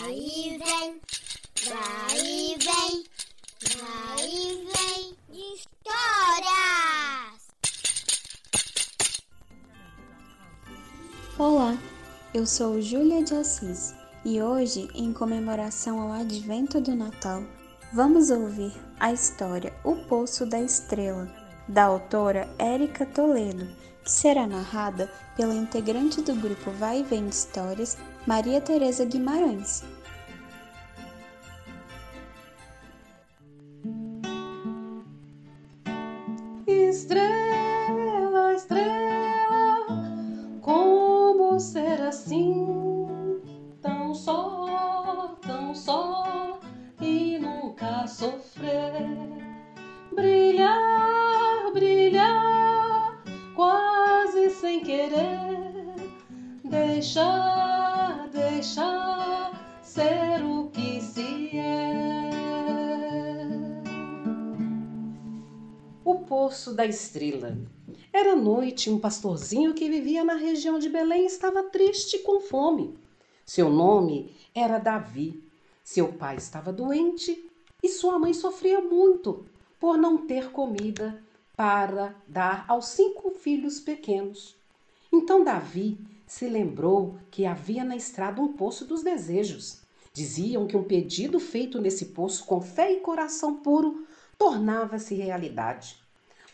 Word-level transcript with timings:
Vai 0.00 0.14
vem, 0.14 1.00
vai 1.68 2.56
vem, 2.58 3.04
vai 3.76 4.28
vem 4.72 5.14
histórias. 5.52 6.48
Olá, 11.38 11.76
eu 12.32 12.46
sou 12.46 12.80
Júlia 12.80 13.22
de 13.22 13.34
Assis 13.34 13.94
e 14.24 14.40
hoje, 14.40 14.88
em 14.94 15.12
comemoração 15.12 16.00
ao 16.00 16.12
advento 16.12 16.80
do 16.80 16.96
Natal, 16.96 17.42
vamos 17.92 18.30
ouvir 18.30 18.72
a 18.98 19.12
história 19.12 19.70
O 19.84 19.96
Poço 20.06 20.46
da 20.46 20.58
Estrela, 20.62 21.30
da 21.68 21.84
autora 21.84 22.48
Érica 22.58 23.04
Toledo, 23.04 23.68
será 24.04 24.46
narrada 24.46 25.10
pela 25.36 25.54
integrante 25.54 26.20
do 26.20 26.34
grupo 26.34 26.70
Vai 26.72 27.00
e 27.00 27.02
Vem 27.02 27.28
Histórias, 27.28 27.96
Maria 28.26 28.60
Tereza 28.60 29.04
Guimarães. 29.04 29.82
Estrela, 36.66 38.54
estrela, 38.54 39.86
como 40.60 41.58
ser 41.60 42.00
assim? 42.02 42.66
Tão 43.80 44.14
só, 44.14 45.36
tão 45.42 45.74
só 45.74 46.60
e 47.00 47.38
nunca 47.38 48.06
sofrer. 48.06 49.29
Deixar, 57.00 58.28
deixar 58.28 59.80
ser 59.82 60.44
o 60.44 60.68
que 60.68 61.00
se 61.00 61.56
é. 61.56 62.28
O 66.04 66.16
Poço 66.16 66.74
da 66.74 66.84
Estrela. 66.84 67.56
Era 68.12 68.36
noite 68.36 68.90
um 68.90 68.98
pastorzinho 68.98 69.72
que 69.72 69.88
vivia 69.88 70.22
na 70.22 70.34
região 70.34 70.78
de 70.78 70.90
Belém 70.90 71.24
estava 71.24 71.62
triste 71.62 72.16
e 72.16 72.18
com 72.18 72.38
fome. 72.38 72.94
Seu 73.46 73.70
nome 73.70 74.36
era 74.54 74.78
Davi. 74.78 75.42
Seu 75.82 76.12
pai 76.12 76.36
estava 76.36 76.70
doente 76.70 77.50
e 77.82 77.88
sua 77.88 78.18
mãe 78.18 78.34
sofria 78.34 78.82
muito 78.82 79.46
por 79.78 79.96
não 79.96 80.26
ter 80.26 80.50
comida 80.50 81.18
para 81.56 82.14
dar 82.28 82.66
aos 82.68 82.88
cinco 82.88 83.30
filhos 83.30 83.80
pequenos. 83.80 84.54
Então 85.10 85.42
Davi 85.42 86.09
se 86.30 86.48
lembrou 86.48 87.18
que 87.28 87.44
havia 87.44 87.82
na 87.82 87.96
estrada 87.96 88.40
um 88.40 88.52
poço 88.52 88.84
dos 88.84 89.02
desejos. 89.02 89.80
Diziam 90.12 90.64
que 90.64 90.76
um 90.76 90.84
pedido 90.84 91.40
feito 91.40 91.80
nesse 91.80 92.06
poço 92.06 92.44
com 92.44 92.60
fé 92.60 92.92
e 92.92 93.00
coração 93.00 93.56
puro 93.56 94.06
tornava-se 94.38 95.12
realidade. 95.12 96.00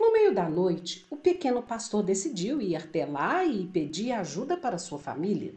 No 0.00 0.10
meio 0.14 0.34
da 0.34 0.48
noite, 0.48 1.04
o 1.10 1.16
pequeno 1.16 1.62
pastor 1.62 2.02
decidiu 2.02 2.58
ir 2.58 2.74
até 2.74 3.04
lá 3.04 3.44
e 3.44 3.66
pedir 3.66 4.12
ajuda 4.12 4.56
para 4.56 4.78
sua 4.78 4.98
família. 4.98 5.54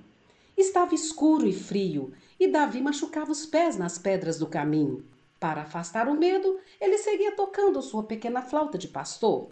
Estava 0.58 0.94
escuro 0.94 1.48
e 1.48 1.54
frio 1.54 2.12
e 2.38 2.46
Davi 2.46 2.82
machucava 2.82 3.32
os 3.32 3.46
pés 3.46 3.78
nas 3.78 3.98
pedras 3.98 4.38
do 4.38 4.48
caminho. 4.48 5.06
Para 5.40 5.62
afastar 5.62 6.10
o 6.10 6.14
medo, 6.14 6.60
ele 6.82 6.98
seguia 6.98 7.38
tocando 7.38 7.82
sua 7.82 8.04
pequena 8.04 8.42
flauta 8.42 8.78
de 8.78 8.90
pastor. 8.90 9.50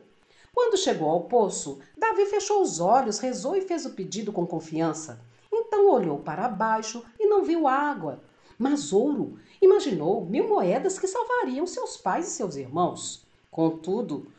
Quando 0.57 0.75
chegou 0.75 1.07
ao 1.07 1.25
poço, 1.25 1.77
Davi 1.95 2.25
fechou 2.25 2.63
os 2.63 2.79
olhos, 2.79 3.19
rezou 3.19 3.55
e 3.55 3.61
fez 3.61 3.85
o 3.85 3.91
pedido 3.91 4.33
com 4.33 4.43
confiança. 4.43 5.21
Então 5.53 5.87
olhou 5.87 6.17
para 6.17 6.49
baixo 6.49 7.05
e 7.19 7.27
não 7.27 7.43
viu 7.43 7.67
água, 7.67 8.23
mas 8.57 8.91
ouro. 8.91 9.37
Imaginou 9.61 10.25
mil 10.25 10.47
moedas 10.47 10.97
que 10.97 11.05
salvariam 11.05 11.67
seus 11.67 11.95
pais 11.95 12.27
e 12.27 12.31
seus 12.31 12.55
irmãos. 12.55 13.23
Contudo, 13.51 14.31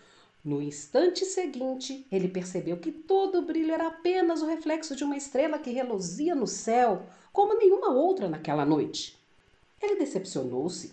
no 0.44 0.60
instante 0.60 1.24
seguinte, 1.24 2.04
ele 2.10 2.26
percebeu 2.26 2.78
que 2.78 2.90
todo 2.90 3.38
o 3.38 3.42
brilho 3.42 3.72
era 3.72 3.86
apenas 3.86 4.42
o 4.42 4.46
reflexo 4.46 4.96
de 4.96 5.04
uma 5.04 5.16
estrela 5.16 5.60
que 5.60 5.70
reluzia 5.70 6.34
no 6.34 6.48
céu 6.48 7.06
como 7.32 7.56
nenhuma 7.56 7.92
outra 7.92 8.28
naquela 8.28 8.66
noite. 8.66 9.16
Ele 9.80 9.94
decepcionou-se. 9.94 10.92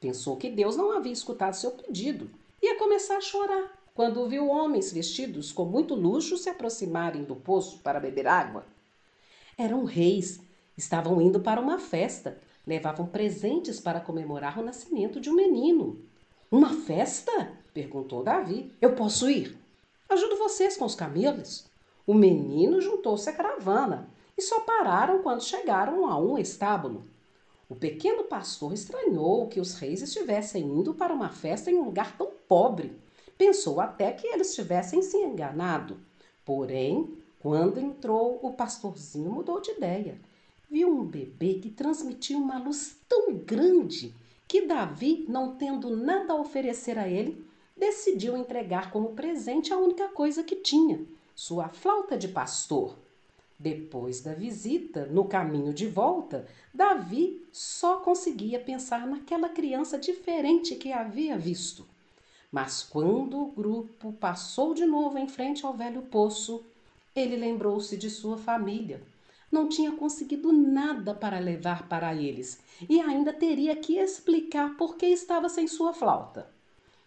Pensou 0.00 0.36
que 0.36 0.50
Deus 0.50 0.76
não 0.76 0.90
havia 0.90 1.12
escutado 1.12 1.54
seu 1.54 1.70
pedido. 1.70 2.28
Ia 2.60 2.76
começar 2.76 3.16
a 3.16 3.20
chorar 3.20 3.79
quando 3.94 4.28
viu 4.28 4.48
homens 4.48 4.92
vestidos 4.92 5.52
com 5.52 5.64
muito 5.64 5.94
luxo 5.94 6.36
se 6.36 6.48
aproximarem 6.48 7.24
do 7.24 7.36
poço 7.36 7.78
para 7.78 8.00
beber 8.00 8.26
água. 8.26 8.64
Eram 9.56 9.84
reis, 9.84 10.40
estavam 10.76 11.20
indo 11.20 11.40
para 11.40 11.60
uma 11.60 11.78
festa, 11.78 12.38
levavam 12.66 13.06
presentes 13.06 13.80
para 13.80 14.00
comemorar 14.00 14.58
o 14.58 14.62
nascimento 14.62 15.20
de 15.20 15.28
um 15.28 15.34
menino. 15.34 16.00
Uma 16.50 16.72
festa? 16.72 17.52
perguntou 17.72 18.22
Davi. 18.22 18.72
Eu 18.80 18.94
posso 18.94 19.28
ir? 19.30 19.56
Ajudo 20.08 20.36
vocês 20.36 20.76
com 20.76 20.84
os 20.84 20.94
camelos. 20.94 21.66
O 22.06 22.14
menino 22.14 22.80
juntou-se 22.80 23.28
à 23.28 23.32
caravana 23.32 24.08
e 24.36 24.42
só 24.42 24.60
pararam 24.60 25.22
quando 25.22 25.44
chegaram 25.44 26.06
a 26.08 26.18
um 26.18 26.36
estábulo. 26.38 27.04
O 27.68 27.76
pequeno 27.76 28.24
pastor 28.24 28.72
estranhou 28.72 29.46
que 29.46 29.60
os 29.60 29.74
reis 29.74 30.02
estivessem 30.02 30.64
indo 30.64 30.92
para 30.92 31.14
uma 31.14 31.28
festa 31.28 31.70
em 31.70 31.76
um 31.76 31.84
lugar 31.84 32.16
tão 32.16 32.32
pobre. 32.48 32.98
Pensou 33.40 33.80
até 33.80 34.12
que 34.12 34.26
eles 34.26 34.54
tivessem 34.54 35.00
se 35.00 35.16
enganado. 35.16 35.98
Porém, 36.44 37.16
quando 37.38 37.80
entrou, 37.80 38.38
o 38.42 38.52
pastorzinho 38.52 39.32
mudou 39.32 39.62
de 39.62 39.70
ideia. 39.70 40.20
Viu 40.70 40.90
um 40.90 41.06
bebê 41.06 41.54
que 41.54 41.70
transmitia 41.70 42.36
uma 42.36 42.58
luz 42.58 42.98
tão 43.08 43.32
grande 43.32 44.14
que 44.46 44.66
Davi, 44.66 45.24
não 45.26 45.56
tendo 45.56 45.96
nada 45.96 46.34
a 46.34 46.36
oferecer 46.38 46.98
a 46.98 47.08
ele, 47.08 47.42
decidiu 47.74 48.36
entregar 48.36 48.90
como 48.90 49.14
presente 49.14 49.72
a 49.72 49.78
única 49.78 50.08
coisa 50.08 50.44
que 50.44 50.56
tinha, 50.56 51.02
sua 51.34 51.70
flauta 51.70 52.18
de 52.18 52.28
pastor. 52.28 52.94
Depois 53.58 54.20
da 54.20 54.34
visita, 54.34 55.06
no 55.06 55.24
caminho 55.24 55.72
de 55.72 55.88
volta, 55.88 56.46
Davi 56.74 57.42
só 57.50 58.00
conseguia 58.00 58.60
pensar 58.60 59.06
naquela 59.06 59.48
criança 59.48 59.96
diferente 59.98 60.76
que 60.76 60.92
havia 60.92 61.38
visto. 61.38 61.88
Mas 62.50 62.82
quando 62.82 63.40
o 63.40 63.52
grupo 63.52 64.12
passou 64.14 64.74
de 64.74 64.84
novo 64.84 65.18
em 65.18 65.28
frente 65.28 65.64
ao 65.64 65.72
velho 65.72 66.02
poço, 66.02 66.64
ele 67.14 67.36
lembrou-se 67.36 67.96
de 67.96 68.10
sua 68.10 68.36
família. 68.36 69.02
Não 69.50 69.68
tinha 69.68 69.92
conseguido 69.92 70.52
nada 70.52 71.14
para 71.14 71.38
levar 71.38 71.88
para 71.88 72.14
eles 72.14 72.60
e 72.88 73.00
ainda 73.00 73.32
teria 73.32 73.74
que 73.76 73.98
explicar 73.98 74.76
por 74.76 74.96
que 74.96 75.06
estava 75.06 75.48
sem 75.48 75.66
sua 75.66 75.92
flauta. 75.92 76.48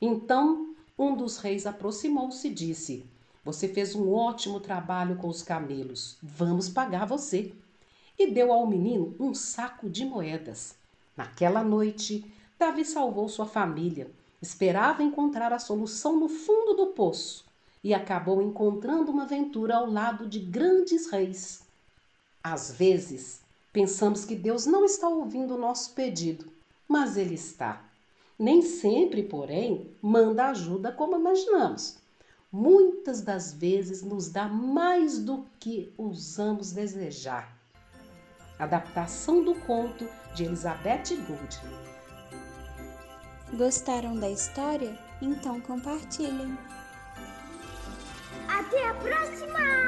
Então, 0.01 0.75
um 0.97 1.15
dos 1.15 1.37
reis 1.37 1.65
aproximou-se 1.65 2.47
e 2.47 2.53
disse: 2.53 3.05
Você 3.43 3.67
fez 3.67 3.95
um 3.95 4.11
ótimo 4.11 4.59
trabalho 4.59 5.15
com 5.15 5.27
os 5.27 5.41
camelos. 5.41 6.17
Vamos 6.21 6.69
pagar 6.69 7.05
você. 7.05 7.53
E 8.19 8.29
deu 8.29 8.51
ao 8.53 8.67
menino 8.67 9.15
um 9.19 9.33
saco 9.33 9.89
de 9.89 10.05
moedas. 10.05 10.75
Naquela 11.17 11.63
noite, 11.63 12.25
Davi 12.59 12.85
salvou 12.85 13.27
sua 13.27 13.45
família. 13.45 14.11
Esperava 14.43 15.01
encontrar 15.01 15.53
a 15.53 15.57
solução 15.57 16.19
no 16.19 16.27
fundo 16.27 16.73
do 16.73 16.87
poço 16.87 17.45
e 17.81 17.93
acabou 17.93 18.41
encontrando 18.41 19.09
uma 19.09 19.23
aventura 19.23 19.77
ao 19.77 19.89
lado 19.89 20.27
de 20.27 20.37
grandes 20.37 21.09
reis. 21.09 21.63
Às 22.43 22.73
vezes, 22.73 23.39
pensamos 23.71 24.25
que 24.25 24.35
Deus 24.35 24.65
não 24.65 24.83
está 24.83 25.07
ouvindo 25.07 25.55
o 25.55 25.57
nosso 25.57 25.93
pedido, 25.93 26.51
mas 26.85 27.15
Ele 27.15 27.35
está. 27.35 27.85
Nem 28.37 28.61
sempre, 28.61 29.23
porém, 29.23 29.89
manda 30.01 30.49
ajuda 30.49 30.91
como 30.91 31.15
imaginamos. 31.15 31.99
Muitas 32.51 33.21
das 33.21 33.53
vezes 33.53 34.03
nos 34.03 34.27
dá 34.27 34.49
mais 34.49 35.19
do 35.19 35.45
que 35.57 35.93
ousamos 35.97 36.73
desejar. 36.73 37.57
Adaptação 38.59 39.41
do 39.41 39.55
conto 39.55 40.05
de 40.35 40.43
Elizabeth 40.43 41.15
Gould. 41.25 41.92
Gostaram 43.57 44.15
da 44.15 44.29
história? 44.31 44.97
Então 45.21 45.61
compartilhem. 45.61 46.57
Até 48.47 48.89
a 48.89 48.93
próxima! 48.95 49.82